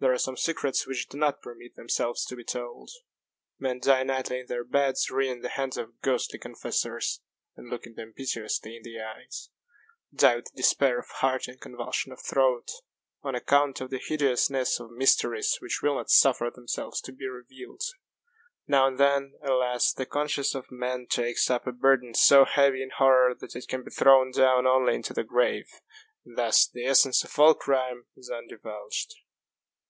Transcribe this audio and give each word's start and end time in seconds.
There 0.00 0.12
are 0.12 0.18
some 0.18 0.36
secrets 0.36 0.86
which 0.86 1.08
do 1.08 1.16
not 1.16 1.40
permit 1.40 1.76
themselves 1.76 2.26
to 2.26 2.36
be 2.36 2.44
told. 2.44 2.90
Men 3.58 3.78
die 3.80 4.02
nightly 4.02 4.40
in 4.40 4.46
their 4.48 4.62
beds, 4.62 5.10
wringing 5.10 5.40
the 5.40 5.48
hands 5.48 5.78
of 5.78 5.98
ghostly 6.02 6.38
confessors, 6.38 7.22
and 7.56 7.70
looking 7.70 7.94
them 7.94 8.12
piteously 8.12 8.76
in 8.76 8.82
the 8.82 9.00
eyes 9.00 9.48
die 10.14 10.36
with 10.36 10.52
despair 10.54 10.98
of 10.98 11.08
heart 11.08 11.48
and 11.48 11.58
convulsion 11.58 12.12
of 12.12 12.20
throat, 12.20 12.70
on 13.22 13.34
account 13.34 13.80
of 13.80 13.88
the 13.88 13.96
hideousness 13.98 14.78
of 14.78 14.90
mysteries 14.90 15.56
which 15.62 15.80
will 15.82 15.94
not 15.94 16.10
suffer 16.10 16.50
themselves 16.54 17.00
to 17.00 17.10
be 17.12 17.26
revealed. 17.26 17.80
Now 18.68 18.86
and 18.88 18.98
then, 19.00 19.32
alas, 19.40 19.90
the 19.90 20.04
conscience 20.04 20.54
of 20.54 20.70
man 20.70 21.06
takes 21.08 21.48
up 21.48 21.66
a 21.66 21.72
burthen 21.72 22.12
so 22.12 22.44
heavy 22.44 22.82
in 22.82 22.90
horror 22.90 23.34
that 23.36 23.56
it 23.56 23.68
can 23.68 23.82
be 23.82 23.90
thrown 23.90 24.32
down 24.32 24.66
only 24.66 24.96
into 24.96 25.14
the 25.14 25.24
grave. 25.24 25.70
And 26.26 26.36
thus 26.36 26.68
the 26.68 26.84
essence 26.84 27.24
of 27.24 27.38
all 27.38 27.54
crime 27.54 28.04
is 28.14 28.28
undivulged. 28.28 29.14